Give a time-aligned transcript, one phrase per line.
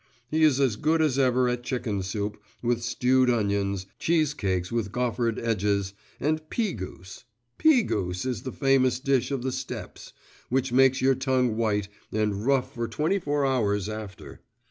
[0.31, 5.37] He is as good as ever at chicken soup, with stewed onions, cheesecakes with goffered
[5.37, 7.25] edges, and peagoose
[7.59, 10.11] peagoose is the famous dish of the steppes,
[10.49, 14.39] which makes your tongue white and rough for twenty four hours after.